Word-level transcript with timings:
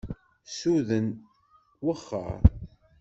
Suden, 0.57 1.05
wexxer. 1.85 2.39